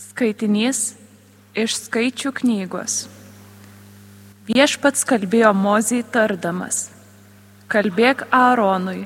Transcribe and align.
Skaitinys 0.00 0.94
iš 1.52 1.74
skaičių 1.76 2.30
knygos. 2.38 2.94
Viešpats 4.48 5.02
kalbėjo 5.04 5.50
Mozijai 5.52 6.06
tardamas, 6.14 6.86
kalbėk 7.68 8.22
Aaronui 8.32 9.02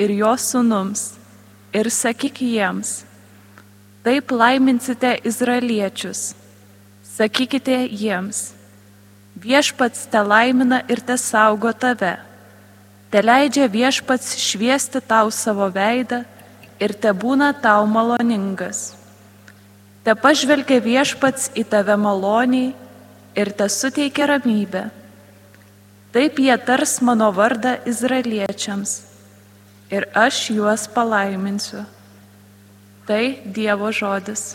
ir 0.00 0.14
jo 0.16 0.32
sunums 0.40 1.04
ir 1.70 1.90
sakyk 1.98 2.40
jiems, 2.42 3.04
taip 4.02 4.34
laiminsite 4.34 5.12
izraeliečius, 5.30 6.24
sakykite 7.14 7.78
jiems, 7.86 8.42
viešpats 9.38 10.08
te 10.10 10.24
laimina 10.32 10.82
ir 10.90 11.04
te 11.06 11.14
saugo 11.20 11.70
tave, 11.70 12.16
te 13.14 13.22
leidžia 13.22 13.70
viešpats 13.70 14.34
šviesti 14.48 15.04
tau 15.14 15.30
savo 15.30 15.70
veidą 15.78 16.24
ir 16.82 16.98
te 16.98 17.14
būna 17.14 17.54
tau 17.62 17.86
maloningas. 17.86 19.03
Te 20.04 20.12
pažvelgia 20.12 20.82
viešpats 20.84 21.54
į 21.56 21.64
tave 21.72 21.96
maloniai 21.96 22.74
ir 23.40 23.50
te 23.56 23.68
suteikia 23.72 24.28
ramybę. 24.34 24.88
Taip 26.14 26.38
jie 26.38 26.54
tars 26.66 27.00
mano 27.02 27.30
vardą 27.34 27.78
izraeliečiams 27.88 28.92
ir 29.90 30.06
aš 30.14 30.50
juos 30.54 30.84
palaiminsiu. 30.94 31.86
Tai 33.08 33.24
Dievo 33.44 33.90
žodis. 33.92 34.54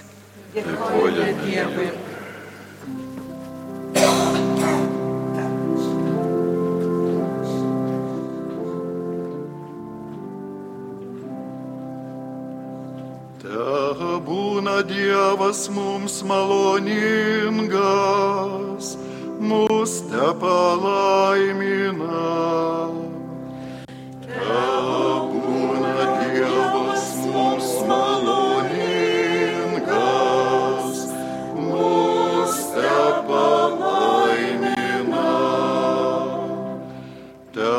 Dėkoju 0.54 1.34
Dievui. 1.44 1.90
Dievas 15.50 15.66
mums 15.70 16.22
maloningas, 16.22 16.86
mus 19.40 20.02
te 20.06 20.34
palaimina. 20.38 22.22
Te 24.22 24.60
būna 25.32 26.06
Dievas 26.22 27.06
mums 27.34 27.70
maloningas, 27.90 29.10
mus 31.58 32.54
te 32.76 32.94
palaimina. 33.32 35.26
Te 37.58 37.74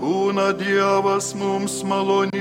būna 0.00 0.56
Dievas 0.64 1.28
mums 1.36 1.84
maloningas, 1.84 2.40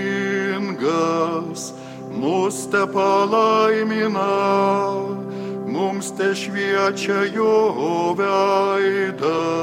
mus 2.11 2.65
te 2.71 2.85
palaimina, 2.93 4.29
mums 5.65 6.11
te 6.17 6.33
šviečia 6.35 7.23
jo 7.33 8.15
veidas. 8.17 9.59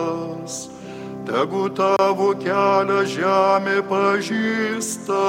Tegu 1.27 1.67
tavo 1.74 2.30
kelią 2.39 3.02
žemė 3.11 3.83
pažįsta, 3.91 5.24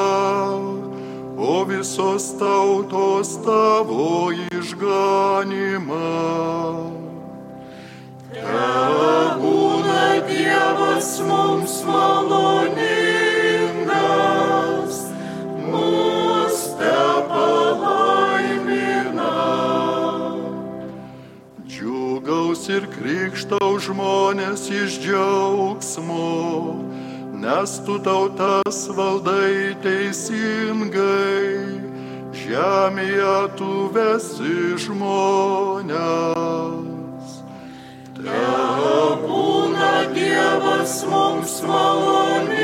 o 1.38 1.56
visos 1.66 2.38
tautos 2.38 3.34
tavo 3.42 4.30
išganimą. 4.54 6.14
Te 8.30 8.62
būna 9.42 10.06
Dievas 10.30 11.10
mums 11.26 11.82
maloningas, 11.88 12.97
Džiugaus 22.58 22.70
ir 22.74 22.88
krikštau 22.90 23.78
žmonės 23.80 24.70
iš 24.74 24.98
džiaugsmo, 25.04 26.74
nes 27.38 27.80
tu 27.86 28.00
tautas 28.02 28.90
valdai 28.98 29.76
teisingai, 29.84 31.78
žemėje 32.34 33.58
tu 33.58 33.90
vesi 33.94 34.78
žmonės. 34.86 36.02
Te 38.18 38.42
būna 39.28 40.10
Dievas 40.18 41.06
mums 41.06 41.62
maloningas, 41.62 42.57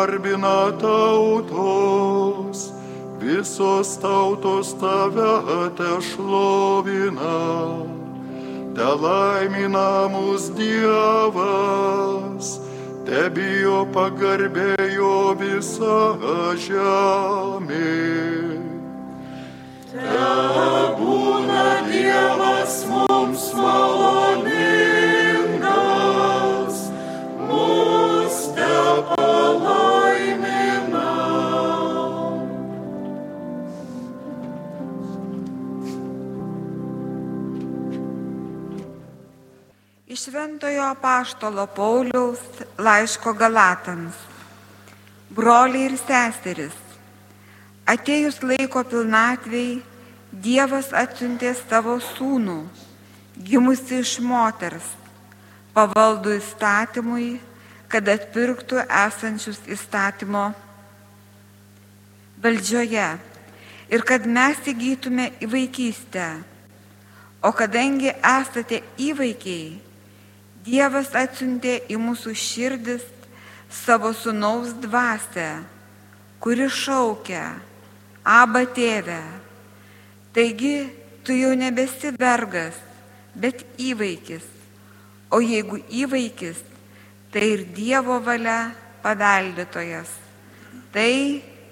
garbina 0.00 0.72
tautos, 0.80 2.58
visos 3.18 3.96
tautos 3.96 4.72
tave 4.80 5.70
te 5.76 6.00
šlovina. 6.00 7.36
Te 8.74 8.88
laimina 9.02 10.08
mus 10.08 10.48
Dievas, 10.56 11.40
te 13.04 13.28
bijo 13.34 13.84
pagarbėjo 13.92 15.36
visa 15.42 16.00
žemė. 16.64 17.92
Te 19.92 20.24
būna 20.96 21.64
Dievas 21.92 22.74
mums 22.88 23.09
Iš 40.20 40.26
Šventojo 40.26 40.94
Paštolo 41.00 41.66
Pauliaus 41.66 42.40
laiško 42.78 43.32
Galatams. 43.32 44.18
Broliai 45.32 45.86
ir 45.88 45.94
seseris, 45.96 46.76
atėjus 47.88 48.42
laiko 48.44 48.82
pilnatvėjai, 48.84 49.80
Dievas 50.44 50.92
atsiuntė 50.92 51.54
savo 51.62 51.96
sūnų, 52.10 52.58
gimusi 53.48 54.02
iš 54.04 54.18
moters, 54.20 54.92
pavaldų 55.72 56.36
įstatymui, 56.36 57.32
kad 57.88 58.12
atpirktų 58.18 58.84
esančius 59.00 59.64
įstatymo 59.72 60.50
valdžioje 62.44 63.12
ir 63.88 64.10
kad 64.12 64.28
mes 64.28 64.66
įgytume 64.68 65.32
į 65.40 65.54
vaikystę. 65.56 66.32
O 67.40 67.56
kadangi 67.56 68.12
esate 68.12 68.84
įvaikiai, 69.00 69.88
Dievas 70.60 71.14
atsiuntė 71.16 71.78
į 71.88 71.96
mūsų 72.00 72.34
širdis 72.36 73.04
savo 73.70 74.10
sunaus 74.12 74.74
dvasę, 74.82 75.48
kuri 76.42 76.66
šaukia, 76.68 77.44
aba 78.24 78.66
tėve. 78.68 79.22
Taigi 80.36 80.74
tu 81.24 81.32
jau 81.32 81.54
nebesi 81.56 82.12
vergas, 82.18 82.76
bet 83.34 83.64
įvaikis. 83.80 84.44
O 85.30 85.40
jeigu 85.40 85.78
įvaikis, 86.02 86.58
tai 87.32 87.52
ir 87.54 87.64
Dievo 87.74 88.18
valia 88.20 88.74
paveldėtojas. 89.04 90.10
Tai 90.92 91.12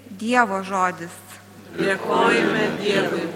Dievo 0.09 0.62
žodis. 0.65 1.16
Dėkojame 1.77 2.71
Dievui. 2.81 3.27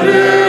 Hallelujah. 0.00 0.39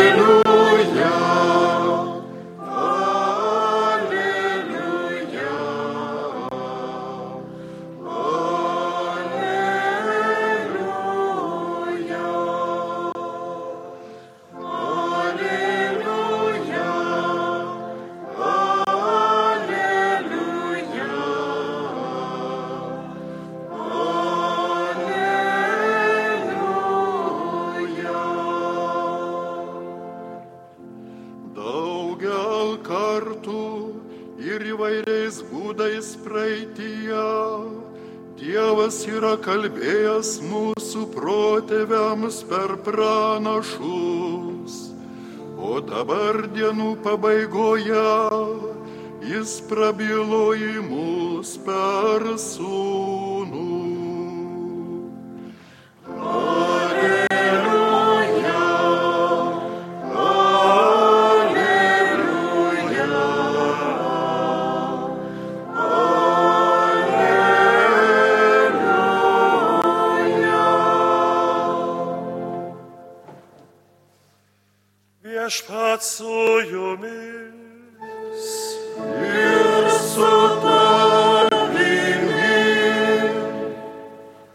Yra 39.10 39.34
kalbėjęs 39.42 40.42
mūsų 40.46 41.06
protėviams 41.16 42.42
per 42.50 42.76
pranašus, 42.86 44.76
o 45.58 45.80
dabar 45.86 46.42
dienų 46.56 46.92
pabaigoje 47.06 48.06
jis 49.32 49.58
prabilo 49.70 50.46
į 50.58 50.82
mus 50.90 51.58
per 51.66 52.26
sūnų. 52.42 53.21
Viešpat 75.52 76.04
su 76.04 76.60
jumis. 76.72 77.12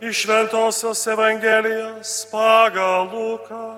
Iš 0.01 0.23
Šventojios 0.23 1.07
Evangelijos 1.07 2.27
pagal 2.33 3.05
Luką. 3.13 3.77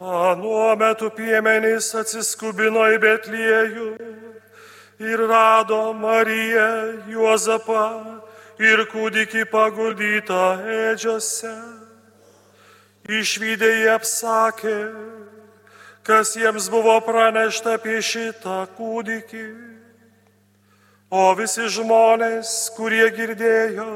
Anuo 0.00 0.76
metu 0.76 1.08
piemenys 1.16 1.94
atsiskubino 1.96 2.84
į 2.92 3.00
Betliejų 3.00 3.92
ir 5.00 5.28
rado 5.30 5.86
Mariją, 5.96 6.72
Juozapą 7.08 8.19
ir 8.60 8.84
kūdikį 8.92 9.46
paguldytą 9.50 10.44
ėdžiose. 10.68 11.52
Išvykę 13.10 13.70
jie 13.80 13.88
apsakė, 13.94 14.76
kas 16.06 16.36
jiems 16.36 16.68
buvo 16.70 16.98
pranešta 17.02 17.78
apie 17.78 17.98
šitą 18.04 18.62
kūdikį. 18.76 19.46
O 21.10 21.32
visi 21.34 21.66
žmonės, 21.72 22.70
kurie 22.76 23.08
girdėjo, 23.16 23.88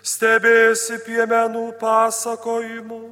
stebėsi 0.00 1.02
piemenų 1.04 1.66
pasakojimu. 1.82 3.02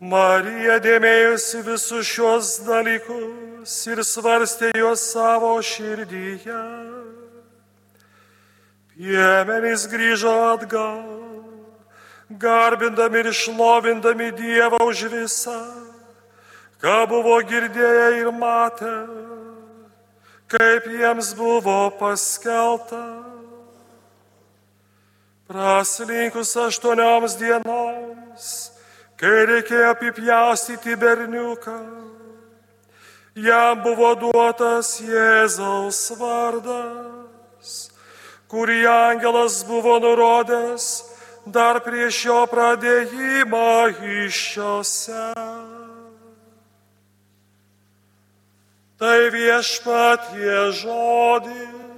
Marija 0.00 0.78
dėmėjosi 0.80 1.64
visus 1.66 2.06
šios 2.08 2.52
dalykus 2.68 3.74
ir 3.90 4.04
svarstė 4.06 4.70
juos 4.78 5.02
savo 5.10 5.56
širdyje. 5.60 6.60
Piemenys 9.00 9.86
grįžo 9.88 10.30
atgal, 10.52 10.98
garbindami 12.28 13.22
ir 13.22 13.28
šlovindami 13.32 14.26
Dievą 14.36 14.76
už 14.84 15.06
visą, 15.08 15.56
ką 16.84 16.96
buvo 17.08 17.38
girdėję 17.48 18.10
ir 18.20 18.28
matę, 18.28 18.92
kaip 20.52 20.84
jiems 20.92 21.32
buvo 21.32 21.78
paskelta. 21.96 23.00
Praslinkus 25.48 26.52
aštuonioms 26.60 27.38
dienoms, 27.40 28.50
kai 29.16 29.46
reikėjo 29.48 29.94
apipjaustyti 29.94 30.98
berniuką, 31.00 31.78
jam 33.48 33.80
buvo 33.80 34.12
duotas 34.26 34.92
Jėzaus 35.00 36.02
vardas, 36.20 37.88
kurį 38.50 38.82
angelas 38.90 39.62
buvo 39.68 39.98
nurodęs 40.02 40.86
dar 41.46 41.80
prieš 41.84 42.24
jo 42.26 42.40
pradėjimą 42.50 43.90
iššiose. 44.26 45.26
Tai 49.00 49.20
viešpatie 49.32 50.58
žodis. 50.82 51.90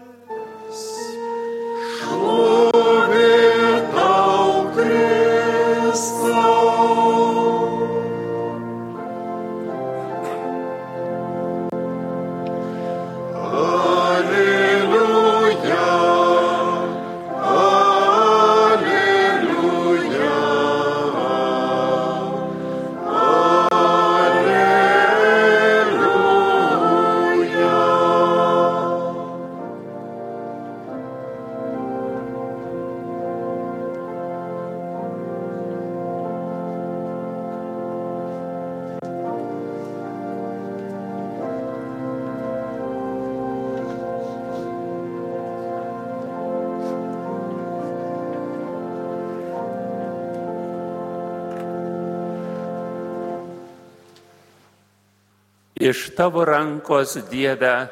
Iš 55.83 56.15
tavo 56.15 56.45
rankos 56.45 57.17
Dieve 57.31 57.89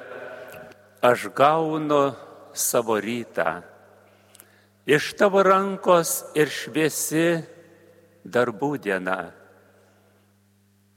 aš 1.03 1.25
gaunu 1.35 2.13
savo 2.55 3.01
rytą. 3.03 3.63
Iš 4.87 5.09
tavo 5.19 5.43
rankos 5.43 6.13
ir 6.39 6.53
šviesi 6.55 7.41
darbų 8.23 8.71
diena. 8.85 9.19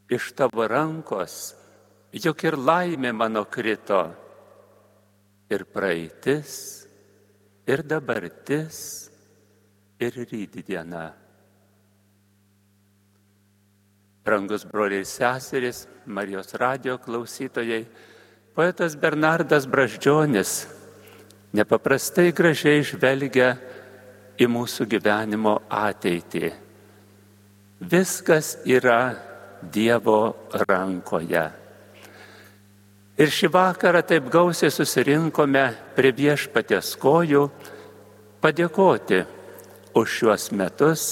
Iš 0.05 0.29
tavo 0.37 0.67
rankos 0.69 1.55
juk 2.13 2.45
ir 2.45 2.59
laimė 2.61 3.09
mano 3.09 3.47
krito. 3.49 4.03
Ir 5.49 5.65
praeitis, 5.73 6.53
ir 7.65 7.81
dabartis, 7.89 8.77
ir 9.97 10.13
rytdiena. 10.29 11.22
Brangus 14.23 14.63
broliai 14.63 15.03
ir 15.03 15.05
seserys, 15.05 15.83
Marijos 16.05 16.53
radio 16.55 16.97
klausytojai, 16.97 17.83
poetas 18.55 18.95
Bernardas 18.95 19.65
Braždžionis 19.67 20.63
nepaprastai 21.51 22.31
gražiai 22.31 22.85
žvelgia 22.87 23.49
į 24.39 24.47
mūsų 24.47 24.87
gyvenimo 24.87 25.57
ateitį. 25.67 26.53
Viskas 27.83 28.55
yra 28.63 29.11
Dievo 29.59 30.47
rankoje. 30.67 31.43
Ir 33.19 33.29
šį 33.29 33.51
vakarą 33.51 34.01
taip 34.07 34.31
gausiai 34.31 34.71
susirinkome 34.71 35.67
prie 35.99 36.15
viešpatės 36.15 36.95
kojų 36.99 37.43
padėkoti 38.39 39.21
už 39.99 40.17
šiuos 40.17 40.49
metus 40.55 41.07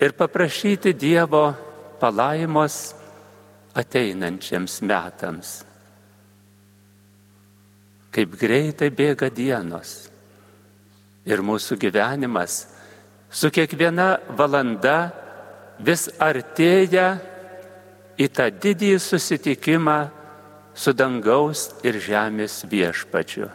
ir 0.00 0.16
paprašyti 0.16 0.96
Dievo 0.96 1.67
palaimos 2.00 2.94
ateinančiams 3.78 4.80
metams. 4.82 5.50
Kaip 8.14 8.34
greitai 8.40 8.88
bėga 8.90 9.28
dienos 9.30 10.08
ir 11.28 11.44
mūsų 11.44 11.76
gyvenimas 11.78 12.64
su 13.30 13.50
kiekviena 13.52 14.16
valanda 14.38 14.98
vis 15.78 16.08
artėja 16.18 17.08
į 18.18 18.26
tą 18.34 18.48
didįjį 18.50 18.98
susitikimą 19.02 19.98
su 20.78 20.94
dangaus 20.96 21.68
ir 21.86 21.98
žemės 22.02 22.62
viešpačiu. 22.70 23.48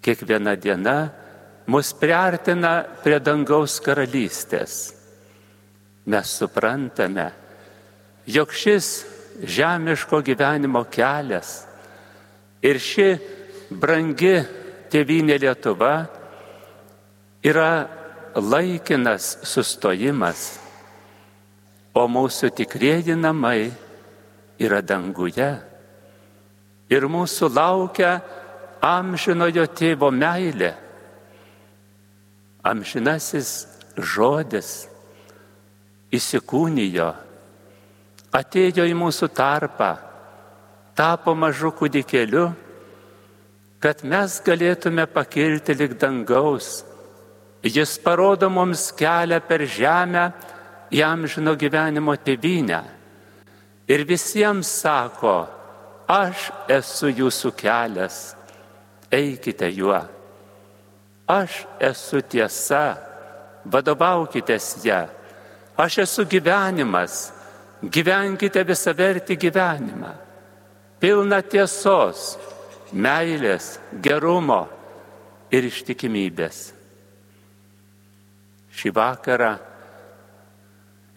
Kiekviena 0.00 0.56
diena 0.56 0.96
mus 1.68 1.92
priartina 1.96 2.80
prie 3.04 3.20
dangaus 3.20 3.78
karalystės. 3.84 4.99
Mes 6.06 6.26
suprantame, 6.26 7.30
jog 8.26 8.52
šis 8.52 9.04
žemiško 9.42 10.20
gyvenimo 10.24 10.84
kelias 10.90 11.64
ir 12.62 12.80
ši 12.80 13.08
brangi 13.70 14.34
tėvynė 14.90 15.38
Lietuva 15.40 15.94
yra 17.44 17.70
laikinas 18.34 19.36
sustojimas, 19.46 20.58
o 21.94 22.06
mūsų 22.06 22.50
tikrieji 22.54 23.16
namai 23.18 23.70
yra 24.60 24.80
danguje. 24.82 25.50
Ir 26.90 27.06
mūsų 27.06 27.48
laukia 27.54 28.12
amžinojo 28.82 29.66
tėvo 29.78 30.10
meilė, 30.14 30.72
amžinasis 32.66 33.52
žodis 33.96 34.90
įsikūnijo, 36.14 37.10
atėjo 38.34 38.86
į 38.86 38.94
mūsų 38.98 39.28
tarpą, 39.34 39.90
tapo 40.98 41.34
mažu 41.38 41.70
kūdikėliu, 41.74 42.48
kad 43.80 44.02
mes 44.04 44.38
galėtume 44.44 45.06
pakilti 45.08 45.74
lik 45.78 45.96
dangaus. 46.00 46.82
Jis 47.64 47.98
parodo 48.00 48.48
mums 48.50 48.88
kelią 48.96 49.40
per 49.44 49.64
žemę 49.68 50.30
į 50.92 51.02
amžino 51.04 51.54
gyvenimo 51.60 52.14
tėvynę. 52.16 52.80
Ir 53.90 54.04
visiems 54.08 54.68
sako, 54.80 55.34
aš 56.08 56.50
esu 56.70 57.10
jūsų 57.10 57.52
kelias, 57.58 58.20
eikite 59.12 59.68
juo. 59.74 60.00
Aš 61.30 61.64
esu 61.90 62.22
tiesa, 62.26 62.98
vadovaukitės 63.64 64.72
ją. 64.84 65.02
Aš 65.78 65.98
esu 66.04 66.24
gyvenimas, 66.28 67.30
gyvenkite 67.82 68.64
visą 68.66 68.94
vertį 68.96 69.36
gyvenimą. 69.40 70.12
Pilna 71.00 71.40
tiesos, 71.40 72.34
meilės, 72.92 73.78
gerumo 74.02 74.66
ir 75.50 75.64
ištikimybės. 75.70 76.60
Šį 78.76 78.92
vakarą, 78.94 79.54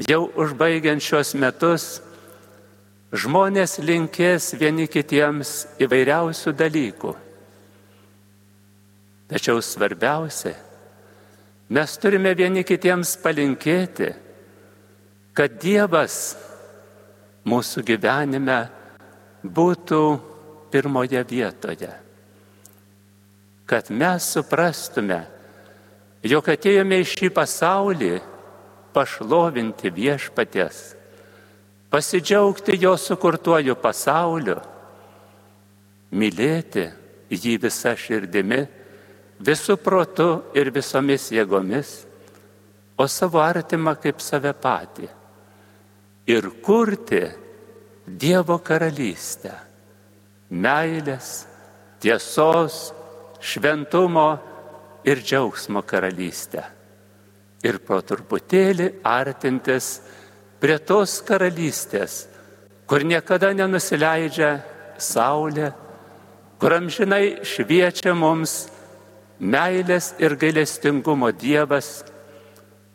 jau 0.07 0.23
užbaigiant 0.39 1.03
šios 1.03 1.33
metus, 1.35 1.99
žmonės 3.13 3.77
linkės 3.83 4.53
vieni 4.57 4.87
kitiems 4.89 5.53
įvairiausių 5.83 6.55
dalykų. 6.57 7.13
Tačiau 9.33 9.61
svarbiausia, 9.65 10.55
mes 11.73 11.93
turime 12.01 12.33
vieni 12.37 12.63
kitiems 12.67 13.15
palinkėti, 13.21 14.11
kad 15.33 15.57
Dievas 15.61 16.35
mūsų 17.49 17.83
gyvenime 17.87 18.59
būtų 19.43 20.01
pirmoje 20.73 21.23
vietoje. 21.29 21.89
Kad 23.65 23.89
mes 23.89 24.27
suprastume, 24.35 25.23
jog 26.23 26.49
atėjome 26.53 26.99
į 27.01 27.07
šį 27.09 27.31
pasaulį 27.33 28.11
pašlovinti 28.93 29.89
viešpatės, 29.89 30.83
pasidžiaugti 31.89 32.77
jo 32.77 32.93
sukurtuoju 32.99 33.75
pasauliu, 33.81 34.59
mylėti 36.13 36.85
jį 37.33 37.57
visą 37.63 37.95
širdimi, 37.97 38.61
visų 39.41 39.79
protu 39.81 40.29
ir 40.53 40.69
visomis 40.69 41.31
jėgomis, 41.33 42.03
o 43.01 43.09
savo 43.09 43.41
artimą 43.41 43.95
kaip 43.97 44.21
save 44.21 44.53
patį 44.53 45.09
ir 46.27 46.49
kurti 46.61 47.23
Dievo 48.03 48.57
karalystę. 48.59 49.53
Meilės, 50.51 51.45
tiesos, 52.03 52.91
šventumo 53.39 54.27
ir 55.07 55.21
džiaugsmo 55.23 55.81
karalystę. 55.87 56.65
Ir 57.63 57.79
pro 57.79 58.01
truputėlį 58.03 58.89
artintis 59.07 60.01
prie 60.59 60.75
tos 60.83 61.21
karalystės, 61.23 62.25
kur 62.91 63.07
niekada 63.07 63.53
nenusileidžia 63.55 64.51
saulė, 64.99 65.71
kur 66.59 66.75
amžinai 66.75 67.39
šviečia 67.47 68.11
mums 68.19 68.65
meilės 69.39 70.11
ir 70.19 70.35
gailestingumo 70.35 71.31
Dievas, 71.31 72.03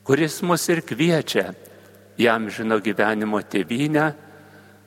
kuris 0.04 0.42
mus 0.44 0.68
ir 0.68 0.84
kviečia 0.84 1.48
jam 2.18 2.48
žino 2.50 2.80
gyvenimo 2.82 3.40
tėvynę, 3.46 4.06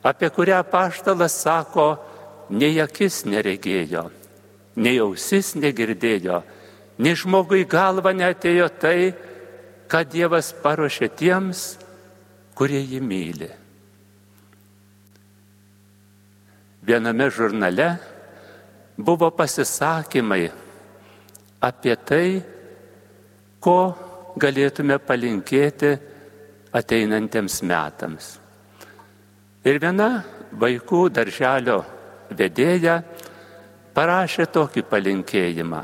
apie 0.03 0.29
kurią 0.33 0.61
paštalas 0.67 1.37
sako, 1.43 1.95
nei 2.51 2.75
akis 2.83 3.23
neregėjo, 3.29 4.09
nei 4.75 4.99
ausis 4.99 5.53
negirdėjo, 5.55 6.41
nei 6.99 7.15
žmogui 7.15 7.63
galva 7.69 8.11
netėjo 8.13 8.67
tai, 8.81 9.13
ką 9.91 10.03
Dievas 10.07 10.51
paruošė 10.63 11.11
tiems, 11.19 11.63
kurie 12.55 12.79
jį 12.79 12.99
myli. 13.03 13.49
Viename 16.81 17.27
žurnale 17.29 17.89
buvo 18.97 19.29
pasisakymai 19.35 20.45
apie 21.61 21.95
tai, 21.95 22.41
ko 23.61 23.77
galėtume 24.41 24.97
palinkėti 25.05 25.91
ateinantiems 26.73 27.61
metams. 27.67 28.35
Ir 29.67 29.77
viena 29.81 30.23
vaikų 30.57 31.05
darželio 31.13 31.81
vedėja 32.33 33.01
parašė 33.95 34.47
tokį 34.55 34.83
palinkėjimą. 34.89 35.81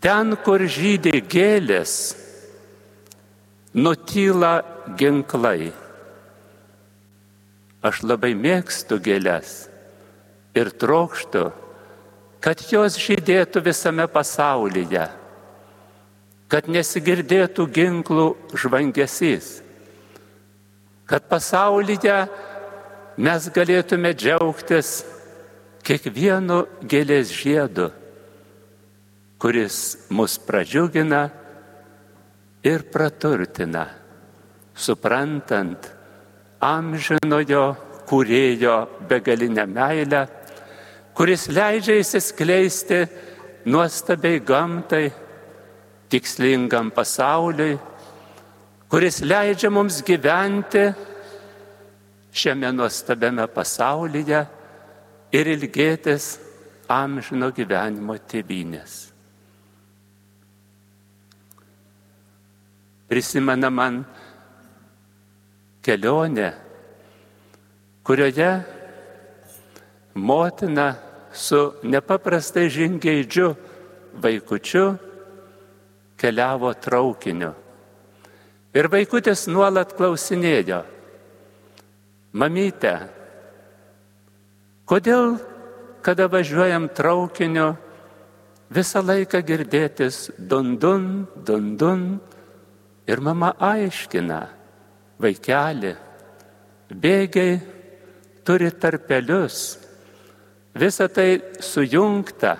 Ten, 0.00 0.36
kur 0.44 0.62
žydė 0.64 1.18
gėlės, 1.28 1.94
nutyla 3.76 4.60
ginklai. 4.96 5.72
Aš 7.84 8.02
labai 8.04 8.32
mėgstu 8.36 9.00
gėlės 9.00 9.52
ir 10.56 10.72
trokštų, 10.80 11.44
kad 12.44 12.64
jos 12.72 12.96
žydėtų 13.00 13.62
visame 13.64 14.06
pasaulyje 14.08 15.06
kad 16.50 16.66
nesigirdėtų 16.66 17.66
ginklų 17.70 18.26
žvangesys, 18.58 19.60
kad 21.06 21.26
pasaulyje 21.30 22.16
mes 23.22 23.46
galėtume 23.54 24.10
džiaugtis 24.18 25.00
kiekvienu 25.86 26.64
gėlės 26.90 27.30
žiedu, 27.34 27.90
kuris 29.40 29.76
mus 30.10 30.36
pradžiugina 30.42 31.22
ir 32.66 32.84
praturtina, 32.92 33.86
suprantant 34.74 35.86
amžinojo 36.60 37.64
kūrėjo 38.10 38.76
begalinę 39.08 39.70
meilę, 39.70 40.26
kuris 41.14 41.46
leidžia 41.52 42.00
įsiskleisti 42.02 43.04
nuostabiai 43.70 44.42
gamtai 44.42 45.06
tikslingam 46.10 46.90
pasauliui, 46.90 47.78
kuris 48.90 49.20
leidžia 49.22 49.70
mums 49.70 50.00
gyventi 50.02 50.88
šiame 52.34 52.72
nuostabiame 52.74 53.46
pasaulyje 53.54 54.40
ir 55.32 55.50
ilgėtis 55.54 56.32
amžino 56.90 57.50
gyvenimo 57.54 58.16
tėvynės. 58.30 58.96
Prisimena 63.10 63.70
man 63.74 64.02
kelionė, 65.82 66.50
kurioje 68.06 68.50
motina 70.14 70.92
su 71.34 71.60
nepaprastai 71.82 72.68
žingeidžiu 72.70 73.52
vaikučiu 74.22 74.84
keliavo 76.20 76.72
traukiniu. 76.76 77.54
Ir 78.76 78.86
vaikutis 78.92 79.46
nuolat 79.50 79.96
klausinėjo, 79.98 80.84
mamyte, 82.38 82.92
kodėl, 84.86 85.34
kada 86.06 86.28
važiuojam 86.30 86.86
traukiniu, 86.94 87.72
visą 88.70 89.02
laiką 89.02 89.40
girdėtis 89.42 90.28
dundun, 90.38 91.26
dundun. 91.34 92.04
Ir 93.10 93.18
mama 93.18 93.50
aiškina, 93.58 94.38
vaikeli, 95.18 95.96
bėgiai 96.94 97.56
turi 98.46 98.70
tarpelius, 98.70 99.80
visa 100.78 101.08
tai 101.10 101.40
sujungta 101.58 102.54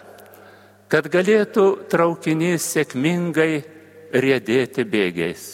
kad 0.90 1.06
galėtų 1.06 1.66
traukinys 1.90 2.66
sėkmingai 2.74 3.62
rėdėti 4.10 4.84
bėgiais. 4.90 5.44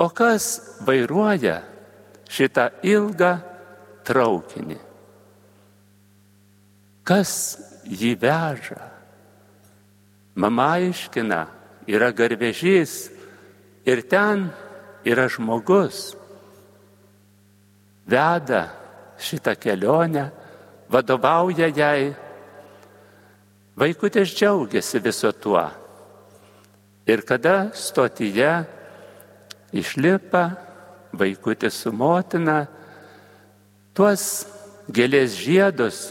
O 0.00 0.08
kas 0.16 0.46
vairuoja 0.86 1.60
šitą 2.30 2.70
ilgą 2.82 3.34
traukinį? 4.08 4.78
Kas 7.06 7.32
jį 7.86 8.14
veža? 8.22 8.80
Mama 10.40 10.70
aiškina, 10.78 11.44
yra 11.90 12.10
garvežys 12.16 13.10
ir 13.84 14.02
ten 14.08 14.48
yra 15.04 15.26
žmogus, 15.28 16.14
veda 18.06 18.62
šitą 19.20 19.54
kelionę, 19.60 20.30
vadovauja 20.90 21.68
jai. 21.70 22.14
Vaikutis 23.76 24.34
džiaugiasi 24.34 24.98
viso 24.98 25.32
tuo. 25.32 25.62
Ir 27.06 27.22
kada 27.26 27.70
stotyje 27.74 28.64
išlipa 29.72 30.50
vaikutis 31.12 31.74
su 31.82 31.92
motina, 31.92 32.66
tuos 33.94 34.46
gėlės 34.90 35.34
žiedus, 35.38 36.10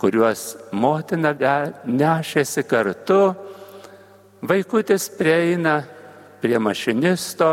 kuriuos 0.00 0.56
motina 0.72 1.32
nešėsi 1.86 2.64
kartu, 2.68 3.34
vaikutis 4.42 5.08
prieina 5.18 5.82
prie 6.42 6.58
mašinisto 6.58 7.52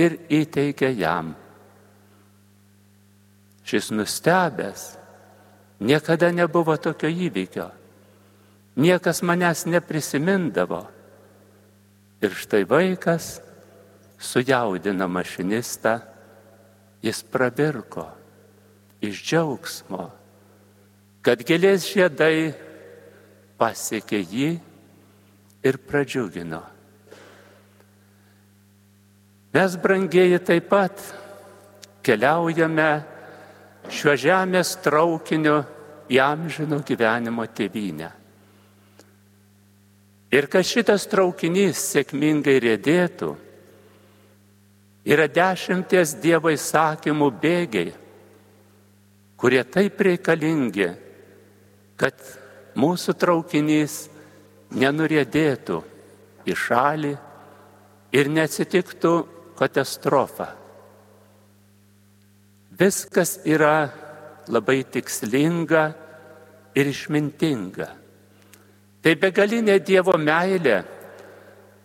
ir 0.00 0.16
įteikia 0.32 0.92
jam. 0.96 1.34
Šis 3.62 3.92
nustebęs, 3.94 4.86
niekada 5.80 6.32
nebuvo 6.34 6.76
tokio 6.76 7.10
įvykio, 7.10 7.68
niekas 8.76 9.22
manęs 9.22 9.66
neprisimindavo. 9.66 10.86
Ir 12.22 12.34
štai 12.38 12.64
vaikas 12.68 13.40
sujaudina 14.22 15.08
mašinistą, 15.10 15.98
jis 17.02 17.22
prabirko 17.26 18.06
iš 19.02 19.18
džiaugsmo, 19.26 20.04
kad 21.26 21.42
gėlės 21.42 21.88
žiedai 21.90 22.52
pasiekė 23.58 24.20
jį 24.22 24.52
ir 25.66 25.78
pradžiugino. 25.88 26.62
Mes, 29.52 29.74
brangieji, 29.76 30.38
taip 30.40 30.70
pat 30.70 31.02
keliaujame 32.06 32.90
šiuo 33.92 34.14
žemės 34.16 34.78
traukiniu 34.80 35.58
į 36.08 36.22
amžino 36.22 36.80
gyvenimo 36.86 37.44
tėvynę. 37.50 38.21
Ir 40.32 40.48
kad 40.48 40.64
šitas 40.64 41.04
traukinys 41.12 41.80
sėkmingai 41.92 42.56
rėdėtų, 42.64 43.34
yra 45.04 45.26
dešimties 45.28 46.14
Dievo 46.22 46.52
įsakymų 46.54 47.28
bėgiai, 47.42 47.92
kurie 49.36 49.60
taip 49.68 50.00
reikalingi, 50.00 50.88
kad 52.00 52.16
mūsų 52.78 53.16
traukinys 53.20 54.06
nenurėdėtų 54.72 55.82
į 56.48 56.56
šalį 56.56 57.12
ir 58.16 58.30
neatsitiktų 58.32 59.14
katastrofa. 59.58 60.48
Viskas 62.72 63.36
yra 63.44 63.90
labai 64.48 64.80
tikslinga 64.88 65.90
ir 66.72 66.88
išmintinga. 66.88 68.01
Tai 69.02 69.14
begalinė 69.18 69.80
Dievo 69.82 70.14
meilė, 70.14 70.82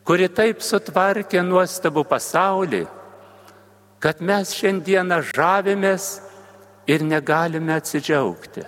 kuri 0.06 0.28
taip 0.30 0.62
sutvarkė 0.62 1.42
nuostabų 1.42 2.04
pasaulį, 2.06 2.84
kad 3.98 4.22
mes 4.22 4.54
šiandieną 4.54 5.18
žavimės 5.34 6.06
ir 6.86 7.02
negalime 7.02 7.74
atsidžiaugti. 7.74 8.68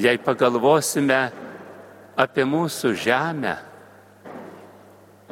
Jei 0.00 0.16
pagalvosime 0.24 1.20
apie 2.16 2.48
mūsų 2.48 2.94
žemę, 2.96 3.54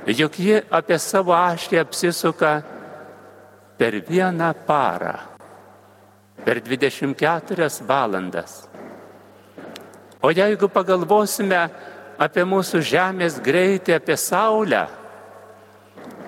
juk 0.06 0.38
ji 0.38 0.60
apie 0.68 1.00
savo 1.00 1.32
ašį 1.32 1.80
apsisuka 1.80 2.52
per 3.80 4.02
vieną 4.04 4.52
parą, 4.68 5.16
per 6.44 6.60
24 6.60 7.70
valandas. 7.88 8.66
O 10.26 10.32
jeigu 10.34 10.66
pagalvosime 10.72 11.60
apie 12.18 12.42
mūsų 12.48 12.80
Žemės 12.82 13.36
greitį, 13.44 13.94
apie 14.00 14.16
Saulę, 14.18 14.86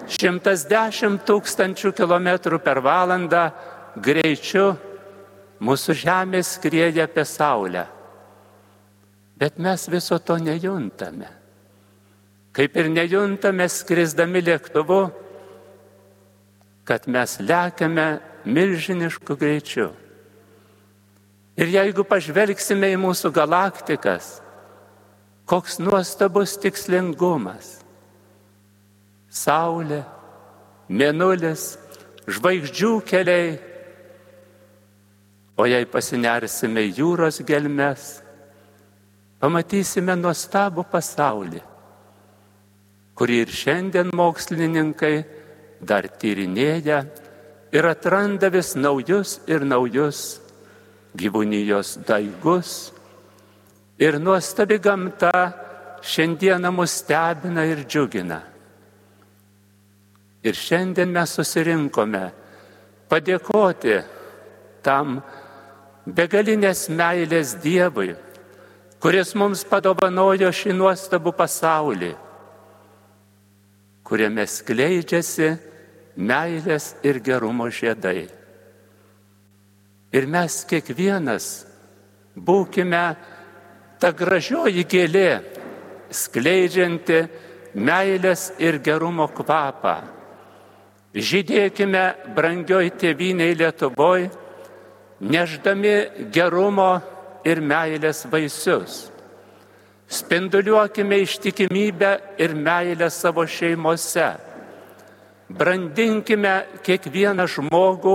110 0.08 1.18
tūkstančių 1.26 1.92
kilometrų 1.98 2.60
per 2.64 2.78
valandą 2.84 3.48
greičiu 3.98 4.70
mūsų 5.60 5.96
Žemė 6.04 6.44
skrieja 6.46 7.08
apie 7.08 7.26
Saulę. 7.26 7.88
Bet 9.38 9.58
mes 9.58 9.84
viso 9.90 10.18
to 10.22 10.38
nejuntame 10.38 11.38
kaip 12.58 12.74
ir 12.74 12.88
nejuntame 12.90 13.68
skrisdami 13.70 14.40
lėktuvu, 14.42 14.98
kad 16.88 17.04
mes 17.06 17.36
lekiame 17.38 18.06
milžinišku 18.50 19.36
greičiu. 19.38 19.92
Ir 21.58 21.72
jeigu 21.74 22.04
pažvelgsime 22.06 22.92
į 22.94 22.98
mūsų 23.02 23.32
galaktikas, 23.34 24.38
koks 25.48 25.80
nuostabus 25.82 26.54
tikslingumas. 26.62 27.78
Saulė, 29.28 30.04
mėnulis, 30.88 31.72
žvaigždžių 32.30 32.92
keliai. 33.08 33.56
O 35.58 35.66
jei 35.66 35.88
pasinersime 35.90 36.84
jūros 36.86 37.42
gelmes, 37.42 38.20
pamatysime 39.42 40.14
nuostabų 40.14 40.86
pasaulį 40.92 41.64
kurį 43.18 43.38
ir 43.42 43.50
šiandien 43.50 44.12
mokslininkai 44.14 45.14
dar 45.82 46.06
tyrinėja 46.22 47.00
ir 47.74 47.88
atranda 47.90 48.50
vis 48.54 48.76
naujus 48.78 49.40
ir 49.50 49.66
naujus 49.66 50.38
gyvūnijos 51.16 51.96
daigus. 52.08 52.92
Ir 53.98 54.18
nuostabi 54.20 54.78
gamta 54.78 55.32
šiandieną 56.02 56.70
mus 56.74 56.98
stebina 57.00 57.64
ir 57.66 57.84
džiugina. 57.86 58.42
Ir 60.44 60.54
šiandien 60.54 61.10
mes 61.10 61.34
susirinkome 61.34 62.28
padėkoti 63.10 63.98
tam 64.86 65.18
begalinės 66.06 66.86
meilės 66.94 67.56
Dievui, 67.62 68.14
kuris 69.02 69.34
mums 69.34 69.64
padovanojo 69.66 70.52
šį 70.54 70.76
nuostabų 70.78 71.34
pasaulį 71.36 72.14
kuriame 74.08 74.46
skleidžiasi 74.48 75.52
meilės 76.16 76.94
ir 77.04 77.20
gerumo 77.20 77.68
žiedai. 77.68 78.24
Ir 80.12 80.24
mes 80.24 80.62
kiekvienas 80.64 81.48
būkime 82.32 83.02
ta 84.00 84.12
gražioji 84.16 84.86
gėlė, 84.88 85.40
skleidžianti 86.08 87.18
meilės 87.76 88.48
ir 88.62 88.78
gerumo 88.80 89.26
kvapą. 89.28 89.98
Žydėkime 91.12 92.32
brangioj 92.36 92.88
tėviniai 93.00 93.56
Lietuvoje, 93.58 94.30
neždami 95.20 96.28
gerumo 96.32 96.90
ir 97.44 97.60
meilės 97.60 98.24
vaisius. 98.30 99.08
Spinduliuokime 100.08 101.18
ištikimybę 101.20 102.12
ir 102.40 102.54
meilę 102.56 103.10
savo 103.12 103.44
šeimose. 103.44 104.30
Brandinkime 105.52 106.54
kiekvieną 106.84 107.44
žmogų 107.44 108.14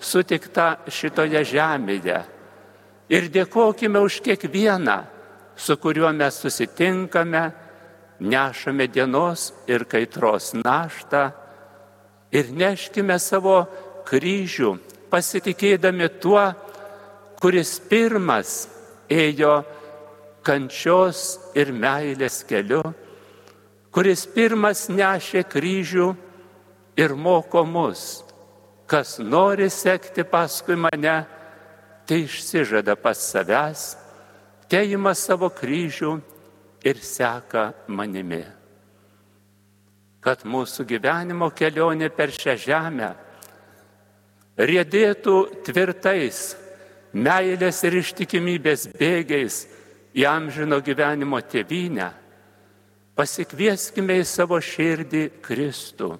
sutiktą 0.00 0.76
šitoje 0.88 1.42
žemėje. 1.44 2.18
Ir 3.08 3.28
dėkojime 3.32 4.00
už 4.04 4.20
kiekvieną, 4.24 4.98
su 5.56 5.76
kuriuo 5.80 6.12
mes 6.12 6.36
susitinkame, 6.42 7.44
nešame 8.20 8.88
dienos 8.90 9.52
ir 9.66 9.84
kaitros 9.88 10.52
naštą 10.58 11.30
ir 12.34 12.50
neškime 12.52 13.16
savo 13.18 13.62
kryžių, 14.08 14.76
pasitikėdami 15.10 16.08
tuo, 16.20 16.42
kuris 17.40 17.78
pirmas 17.88 18.68
ėjo 19.08 19.62
kančios 20.44 21.38
ir 21.56 21.72
meilės 21.72 22.42
keliu, 22.48 22.82
kuris 23.92 24.26
pirmas 24.32 24.86
nešė 24.92 25.44
kryžių 25.48 26.08
ir 26.98 27.14
moko 27.14 27.64
mus, 27.64 28.24
kas 28.88 29.18
nori 29.20 29.68
sekti 29.70 30.24
paskui 30.24 30.76
mane, 30.76 31.16
tai 32.08 32.22
išsižada 32.24 32.96
pas 32.96 33.20
savęs, 33.20 33.82
teima 34.68 35.12
savo 35.14 35.50
kryžių 35.52 36.12
ir 36.88 37.00
seka 37.04 37.66
manimi. 37.92 38.44
Kad 40.24 40.44
mūsų 40.48 40.86
gyvenimo 40.88 41.50
kelionė 41.54 42.08
per 42.10 42.32
šią 42.32 42.54
žemę 42.64 43.10
rėdėtų 44.58 45.36
tvirtais 45.68 46.40
meilės 47.12 47.82
ir 47.86 47.98
ištikimybės 48.00 48.88
bėgiais, 48.98 49.66
į 50.18 50.24
amžino 50.26 50.80
gyvenimo 50.82 51.38
tėvynę, 51.44 52.08
pasikvieskime 53.14 54.16
į 54.18 54.24
savo 54.26 54.58
širdį 54.62 55.22
Kristų, 55.44 56.16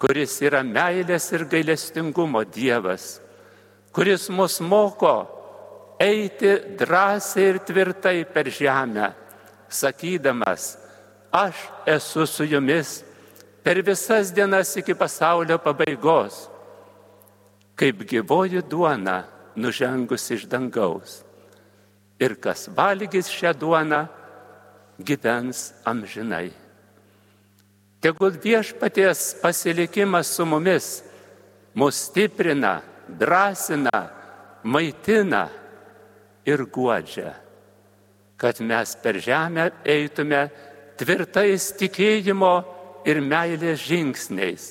kuris 0.00 0.34
yra 0.44 0.62
meilės 0.66 1.30
ir 1.32 1.46
gailestingumo 1.48 2.44
Dievas, 2.44 3.20
kuris 3.92 4.28
mus 4.28 4.60
moko 4.60 5.14
eiti 6.00 6.52
drąsiai 6.78 7.46
ir 7.50 7.60
tvirtai 7.64 8.18
per 8.28 8.50
žemę, 8.52 9.12
sakydamas, 9.68 10.76
aš 11.32 11.56
esu 11.86 12.26
su 12.26 12.44
jumis 12.44 13.00
per 13.64 13.80
visas 13.82 14.32
dienas 14.32 14.76
iki 14.76 14.94
pasaulio 14.94 15.58
pabaigos, 15.58 16.46
kaip 17.76 18.04
gyvoji 18.08 18.62
duona 18.62 19.24
nužengus 19.56 20.30
iš 20.30 20.44
dangaus. 20.46 21.22
Ir 22.20 22.36
kas 22.40 22.68
valgys 22.72 23.28
šią 23.28 23.52
duoną, 23.60 24.06
gyvens 24.96 25.72
amžinai. 25.84 26.65
Tegul 28.00 28.36
viešpaties 28.42 29.36
pasilikimas 29.42 30.30
su 30.36 30.46
mumis 30.46 31.02
mus 31.76 31.94
stiprina, 31.94 32.80
drąsina, 33.08 34.08
maitina 34.62 35.48
ir 36.46 36.64
guodžia, 36.64 37.34
kad 38.36 38.60
mes 38.60 38.96
per 39.02 39.20
žemę 39.20 39.68
eitume 39.84 40.46
tvirtais 40.96 41.68
tikėjimo 41.76 42.54
ir 43.04 43.20
meilės 43.20 43.84
žingsniais, 43.84 44.70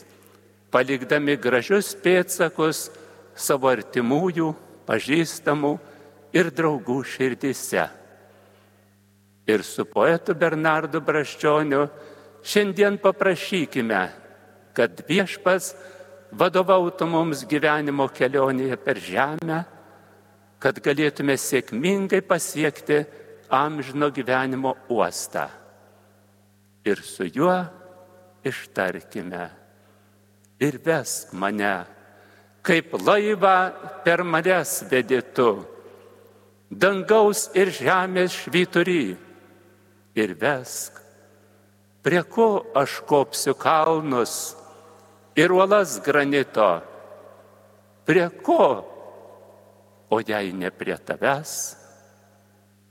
palikdami 0.74 1.38
gražius 1.38 1.94
pėtsakus 2.02 2.88
savo 3.38 3.70
artimųjų, 3.70 4.50
pažįstamų 4.90 5.76
ir 6.34 6.50
draugų 6.50 7.04
širdise. 7.06 7.86
Ir 9.46 9.62
su 9.62 9.86
poetu 9.86 10.34
Bernardu 10.34 11.04
Braščioniu 11.06 11.86
šiandien 12.46 13.00
paprašykime, 13.02 14.02
kad 14.76 15.02
viešpas 15.10 15.74
vadovautų 16.36 17.08
mums 17.10 17.44
gyvenimo 17.50 18.08
kelionėje 18.14 18.78
per 18.82 19.00
žemę, 19.02 19.62
kad 20.60 20.80
galėtume 20.84 21.36
sėkmingai 21.40 22.22
pasiekti 22.26 23.04
amžino 23.54 24.10
gyvenimo 24.14 24.76
uostą. 24.90 25.48
Ir 26.86 27.02
su 27.02 27.26
juo 27.26 27.58
ištarkime. 28.46 29.46
Ir 30.62 30.78
vesk 30.86 31.34
mane, 31.34 31.86
kaip 32.66 32.94
laivą 33.02 33.58
per 34.06 34.24
manęs 34.24 34.86
vedėtu, 34.90 35.66
dangaus 36.70 37.50
ir 37.58 37.74
žemės 37.74 38.38
švyturį. 38.46 39.06
Ir 40.16 40.32
vesk, 40.40 41.02
prie 42.06 42.22
ko 42.22 42.62
aš 42.78 43.00
kopsiu 43.10 43.56
kalnus 43.58 44.54
ir 45.34 45.50
uolas 45.50 45.98
granito, 46.06 46.78
prie 48.06 48.30
ko, 48.46 48.68
o 50.14 50.20
jei 50.22 50.54
ne 50.54 50.70
prie 50.70 50.98
tavęs, 51.02 51.54